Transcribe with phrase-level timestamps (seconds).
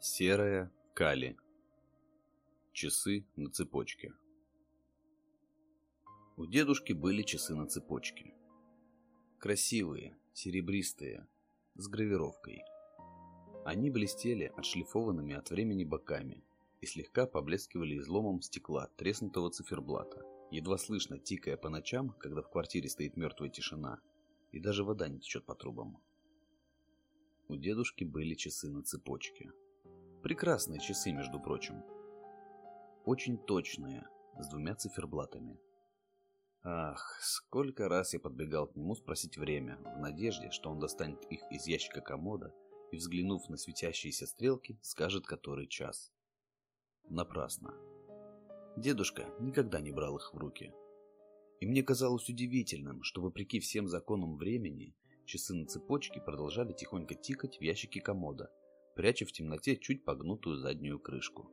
[0.00, 1.36] Серая Кали.
[2.72, 4.14] Часы на цепочке.
[6.36, 8.32] У дедушки были часы на цепочке.
[9.40, 11.26] Красивые, серебристые,
[11.74, 12.62] с гравировкой.
[13.64, 16.44] Они блестели отшлифованными от времени боками
[16.80, 22.88] и слегка поблескивали изломом стекла треснутого циферблата, едва слышно тикая по ночам, когда в квартире
[22.88, 23.98] стоит мертвая тишина,
[24.52, 26.00] и даже вода не течет по трубам.
[27.48, 29.50] У дедушки были часы на цепочке.
[30.22, 31.84] Прекрасные часы, между прочим.
[33.04, 35.60] Очень точные, с двумя циферблатами.
[36.64, 41.40] Ах, сколько раз я подбегал к нему спросить время, в надежде, что он достанет их
[41.52, 42.52] из ящика комода
[42.90, 46.12] и, взглянув на светящиеся стрелки, скажет, который час.
[47.04, 47.72] Напрасно.
[48.76, 50.74] Дедушка никогда не брал их в руки.
[51.60, 57.58] И мне казалось удивительным, что вопреки всем законам времени, часы на цепочке продолжали тихонько тикать
[57.58, 58.50] в ящике комода,
[58.98, 61.48] пряча в темноте чуть погнутую заднюю крышку.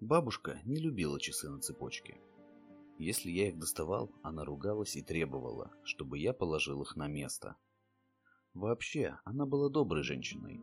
[0.00, 2.20] Бабушка не любила часы на цепочке.
[2.98, 7.54] Если я их доставал, она ругалась и требовала, чтобы я положил их на место.
[8.54, 10.60] Вообще, она была доброй женщиной.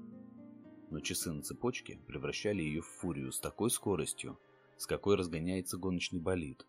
[0.89, 4.37] Но часы на цепочке превращали ее в фурию с такой скоростью,
[4.75, 6.67] с какой разгоняется гоночный болид.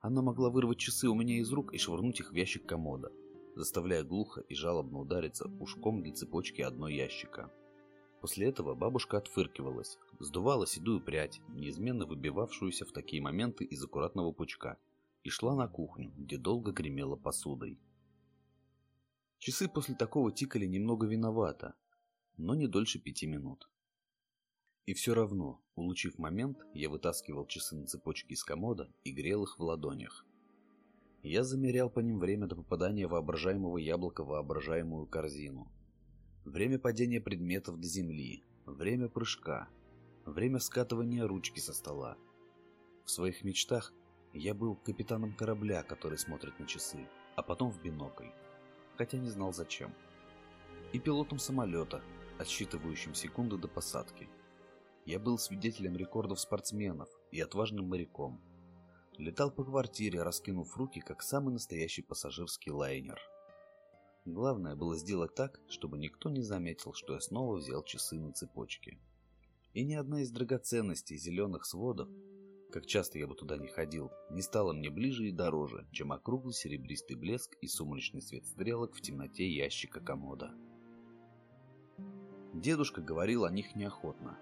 [0.00, 3.12] Она могла вырвать часы у меня из рук и швырнуть их в ящик комода,
[3.54, 7.52] заставляя глухо и жалобно удариться ушком для цепочки одной ящика.
[8.20, 14.78] После этого бабушка отфыркивалась, сдувала седую прядь, неизменно выбивавшуюся в такие моменты из аккуратного пучка,
[15.22, 17.78] и шла на кухню, где долго гремела посудой.
[19.38, 21.74] Часы после такого тикали немного виновато,
[22.36, 23.68] но не дольше пяти минут.
[24.86, 29.58] И все равно, улучив момент, я вытаскивал часы на цепочке из комода и грел их
[29.58, 30.26] в ладонях.
[31.24, 35.68] Я замерял по ним время до попадания воображаемого яблока в воображаемую корзину–
[36.44, 39.68] время падения предметов до земли, время прыжка,
[40.26, 42.16] время скатывания ручки со стола.
[43.04, 43.92] В своих мечтах
[44.32, 48.28] я был капитаном корабля, который смотрит на часы, а потом в бинокль,
[48.96, 49.94] хотя не знал зачем.
[50.92, 52.02] И пилотом самолета,
[52.38, 54.28] отсчитывающим секунды до посадки.
[55.06, 58.40] Я был свидетелем рекордов спортсменов и отважным моряком.
[59.18, 63.20] Летал по квартире, раскинув руки, как самый настоящий пассажирский лайнер–
[64.24, 68.98] Главное было сделать так, чтобы никто не заметил, что я снова взял часы на цепочке.
[69.74, 72.08] И ни одна из драгоценностей зеленых сводов,
[72.72, 76.54] как часто я бы туда не ходил, не стала мне ближе и дороже, чем округлый
[76.54, 80.54] серебристый блеск и сумрачный свет стрелок в темноте ящика комода.
[82.54, 84.38] Дедушка говорил о них неохотно,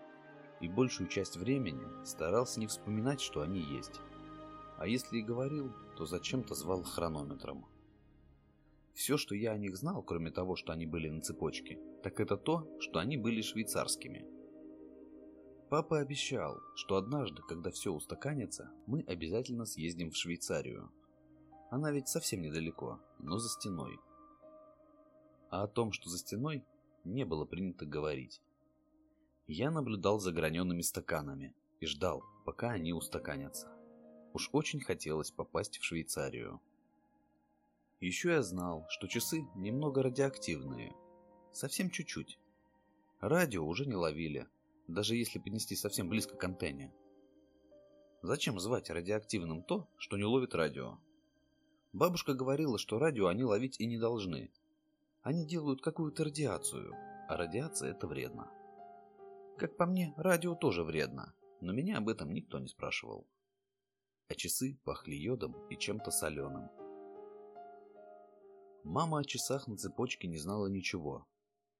[0.60, 4.00] и большую часть времени старался не вспоминать, что они есть.
[4.82, 7.68] А если и говорил, то зачем-то звал хронометром.
[8.94, 12.36] Все, что я о них знал, кроме того, что они были на цепочке, так это
[12.36, 14.26] то, что они были швейцарскими.
[15.70, 20.90] Папа обещал, что однажды, когда все устаканится, мы обязательно съездим в Швейцарию.
[21.70, 24.00] Она ведь совсем недалеко, но за стеной.
[25.48, 26.64] А о том, что за стеной,
[27.04, 28.42] не было принято говорить.
[29.46, 33.71] Я наблюдал за гранеными стаканами и ждал, пока они устаканятся.
[34.34, 36.60] Уж очень хотелось попасть в Швейцарию.
[38.00, 40.94] Еще я знал, что часы немного радиоактивные.
[41.52, 42.38] Совсем чуть-чуть.
[43.20, 44.48] Радио уже не ловили,
[44.88, 46.92] даже если поднести совсем близко к антенне.
[48.22, 50.98] Зачем звать радиоактивным то, что не ловит радио?
[51.92, 54.50] Бабушка говорила, что радио они ловить и не должны.
[55.22, 56.94] Они делают какую-то радиацию,
[57.28, 58.50] а радиация это вредно.
[59.58, 63.26] Как по мне, радио тоже вредно, но меня об этом никто не спрашивал.
[64.28, 66.70] А часы пахли йодом и чем-то соленым.
[68.84, 71.28] Мама о часах на цепочке не знала ничего.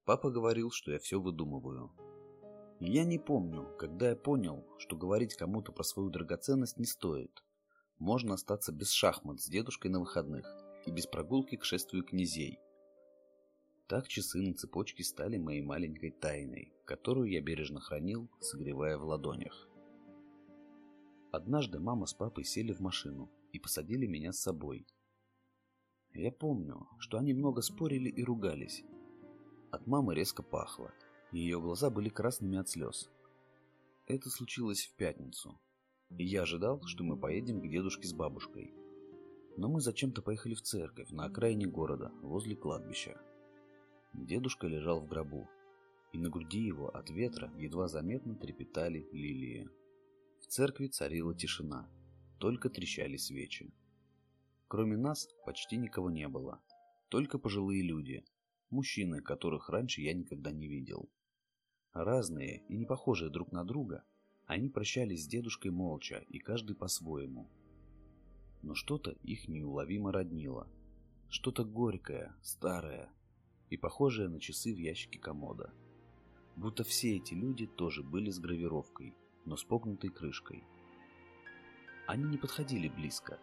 [0.05, 1.93] Папа говорил, что я все выдумываю.
[2.81, 7.43] я не помню, когда я понял, что говорить кому-то про свою драгоценность не стоит.
[7.99, 10.47] Можно остаться без шахмат с дедушкой на выходных
[10.87, 12.59] и без прогулки к шествию князей.
[13.88, 19.69] Так часы на цепочке стали моей маленькой тайной, которую я бережно хранил, согревая в ладонях.
[21.32, 24.87] Однажды мама с папой сели в машину и посадили меня с собой–
[26.14, 28.84] я помню, что они много спорили и ругались.
[29.70, 30.93] От мамы резко пахло,
[31.32, 33.11] и ее глаза были красными от слез.
[34.06, 35.58] Это случилось в пятницу,
[36.11, 38.75] и я ожидал, что мы поедем к дедушке с бабушкой.
[39.56, 43.19] Но мы зачем-то поехали в церковь на окраине города, возле кладбища.
[44.12, 45.49] Дедушка лежал в гробу,
[46.12, 49.70] и на груди его от ветра едва заметно трепетали лилии.
[50.43, 51.89] В церкви царила тишина,
[52.39, 53.73] только трещали свечи.
[54.69, 56.61] Кроме нас почти никого не было.
[57.09, 58.25] Только пожилые люди,
[58.69, 61.09] мужчины, которых раньше я никогда не видел.
[61.93, 64.05] Разные и не похожие друг на друга,
[64.47, 67.49] они прощались с дедушкой молча и каждый по-своему.
[68.62, 70.69] Но что-то их неуловимо роднило.
[71.29, 73.11] Что-то горькое, старое
[73.71, 75.73] и похожее на часы в ящике комода.
[76.56, 80.65] Будто все эти люди тоже были с гравировкой, но с погнутой крышкой.
[82.06, 83.39] Они не подходили близко,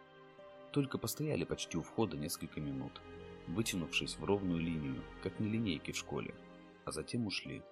[0.72, 3.00] только постояли почти у входа несколько минут,
[3.48, 6.34] вытянувшись в ровную линию, как на линейке в школе,
[6.84, 7.62] а затем ушли.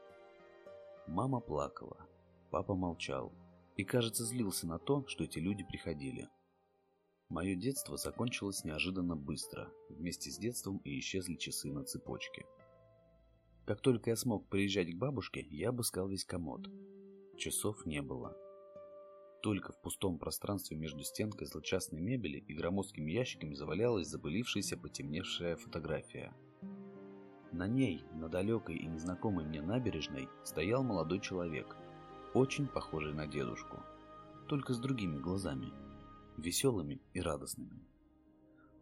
[1.06, 2.06] Мама плакала,
[2.50, 3.32] папа молчал
[3.76, 6.28] и, кажется, злился на то, что эти люди приходили.
[7.28, 12.46] Мое детство закончилось неожиданно быстро, вместе с детством и исчезли часы на цепочке.
[13.66, 16.68] Как только я смог приезжать к бабушке, я обыскал весь комод.
[17.38, 18.36] Часов не было.
[19.42, 26.34] Только в пустом пространстве между стенкой злочастной мебели и громоздкими ящиками завалялась забылившаяся потемневшая фотография.
[27.52, 31.76] На ней, на далекой и незнакомой мне набережной, стоял молодой человек,
[32.34, 33.84] очень похожий на дедушку,
[34.48, 35.72] только с другими глазами,
[36.36, 37.86] веселыми и радостными.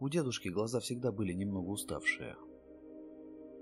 [0.00, 2.36] У дедушки глаза всегда были немного уставшие.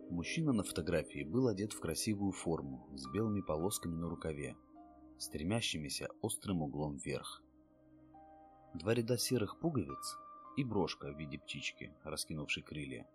[0.08, 4.56] Мужчина на фотографии был одет в красивую форму с белыми полосками на рукаве,
[5.24, 7.42] стремящимися острым углом вверх.
[8.74, 10.16] Два ряда серых пуговиц
[10.56, 13.08] и брошка в виде птички, раскинувшей крылья,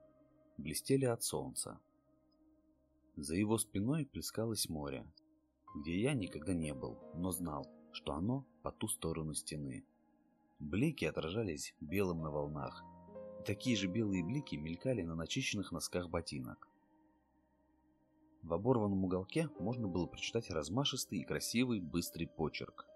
[0.57, 1.79] блестели от солнца.
[3.15, 5.05] За его спиной плескалось море,
[5.75, 9.85] где я никогда не был, но знал, что оно по ту сторону стены.
[10.59, 12.83] Блики отражались белым на волнах,
[13.39, 16.67] и такие же белые блики мелькали на начищенных носках ботинок.
[18.49, 22.87] В оборванном уголке можно было прочитать размашистый и красивый быстрый почерк.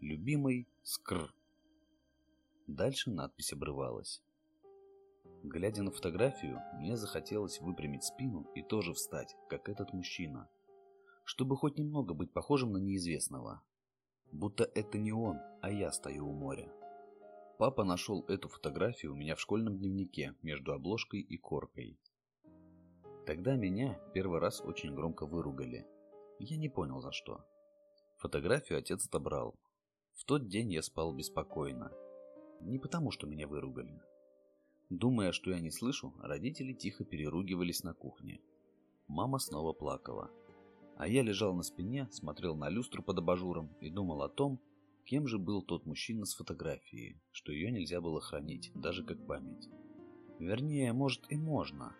[0.00, 1.32] «Любимый Скр».
[2.66, 4.22] Дальше надпись обрывалась.
[5.42, 10.50] Глядя на фотографию, мне захотелось выпрямить спину и тоже встать, как этот мужчина,
[11.24, 13.62] чтобы хоть немного быть похожим на неизвестного.
[14.30, 16.70] Будто это не он, а я стою у моря.
[17.56, 21.98] Папа нашел эту фотографию у меня в школьном дневнике между обложкой и коркой.
[23.28, 25.86] Тогда меня первый раз очень громко выругали.
[26.38, 27.44] Я не понял за что.
[28.16, 29.54] Фотографию отец отобрал.
[30.14, 31.92] В тот день я спал беспокойно.
[32.62, 34.00] Не потому, что меня выругали.
[34.88, 38.40] Думая, что я не слышу, родители тихо переругивались на кухне.
[39.08, 40.30] Мама снова плакала.
[40.96, 44.58] А я лежал на спине, смотрел на люстру под абажуром и думал о том,
[45.04, 49.68] кем же был тот мужчина с фотографией, что ее нельзя было хранить, даже как память.
[50.38, 51.94] Вернее, может и можно,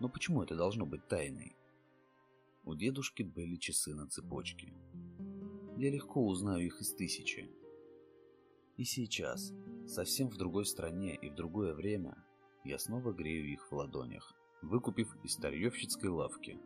[0.00, 1.56] но почему это должно быть тайной?
[2.64, 4.72] У дедушки были часы на цепочке.
[5.76, 7.50] Я легко узнаю их из тысячи.
[8.76, 9.52] И сейчас,
[9.86, 12.16] совсем в другой стране и в другое время,
[12.64, 16.58] я снова грею их в ладонях, выкупив из старьевщицкой лавки.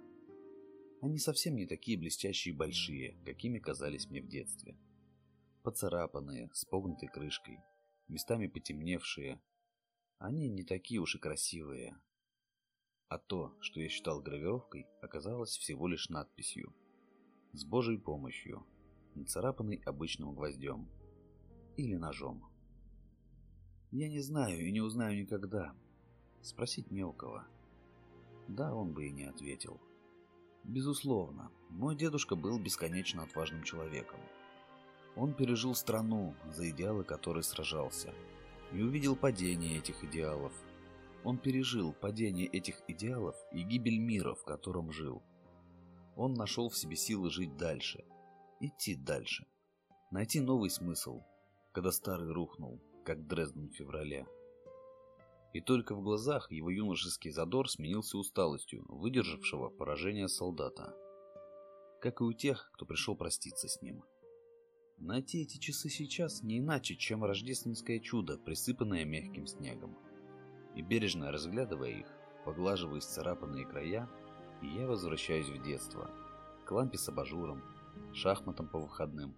[1.02, 4.76] Они совсем не такие блестящие и большие, какими казались мне в детстве.
[5.62, 7.60] Поцарапанные, с погнутой крышкой,
[8.08, 9.40] местами потемневшие.
[10.18, 12.00] Они не такие уж и красивые,
[13.08, 16.74] а то, что я считал гравировкой, оказалось всего лишь надписью.
[17.52, 18.66] С Божьей помощью,
[19.14, 20.88] нацарапанной обычным гвоздем.
[21.76, 22.44] Или ножом.
[23.90, 25.74] Я не знаю и не узнаю никогда.
[26.42, 27.44] Спросить не у кого.
[28.46, 29.80] Да, он бы и не ответил.
[30.64, 34.20] Безусловно, мой дедушка был бесконечно отважным человеком.
[35.16, 38.12] Он пережил страну, за идеалы которой сражался,
[38.72, 40.52] и увидел падение этих идеалов–
[41.24, 45.22] он пережил падение этих идеалов и гибель мира, в котором жил.
[46.16, 48.04] Он нашел в себе силы жить дальше,
[48.60, 49.46] идти дальше,
[50.10, 51.22] найти новый смысл,
[51.72, 54.26] когда старый рухнул, как Дрезден в феврале.
[55.54, 60.94] И только в глазах его юношеский задор сменился усталостью, выдержавшего поражение солдата.
[62.00, 64.04] Как и у тех, кто пришел проститься с ним.
[64.98, 69.96] Найти эти часы сейчас не иначе, чем рождественское чудо, присыпанное мягким снегом
[70.78, 72.06] и бережно разглядывая их,
[72.44, 74.08] поглаживая исцарапанные края,
[74.62, 76.08] я возвращаюсь в детство,
[76.64, 77.64] к лампе с абажуром,
[78.14, 79.34] шахматом по выходным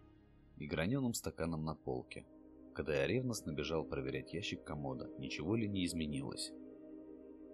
[0.58, 2.26] и граненым стаканом на полке,
[2.74, 6.52] когда я ревностно бежал проверять ящик комода, ничего ли не изменилось.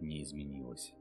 [0.00, 0.92] Не изменилось.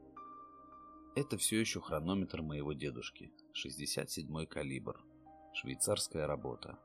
[1.16, 5.04] Это все еще хронометр моего дедушки, 67-й калибр,
[5.54, 6.78] швейцарская работа.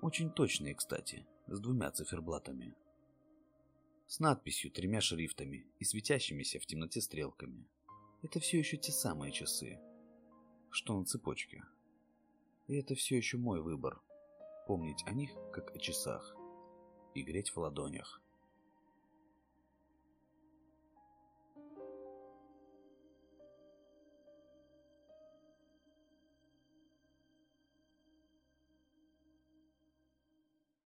[0.00, 2.74] Очень точные, кстати, с двумя циферблатами
[4.10, 7.68] с надписью тремя шрифтами и светящимися в темноте стрелками.
[8.22, 9.78] Это все еще те самые часы,
[10.70, 11.62] что на цепочке.
[12.66, 14.00] И это все еще мой выбор.
[14.66, 16.36] Помнить о них, как о часах.
[17.14, 18.20] и греть в ладонях.